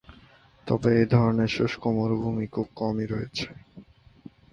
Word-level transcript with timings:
তবে 0.67 0.89
এই 0.99 1.07
ধরনের 1.07 1.49
শুষ্ক 1.49 1.83
মরুভূমি 1.97 2.45
খুব 2.47 2.67
কমই 2.75 3.05
রয়েছে। 3.05 3.45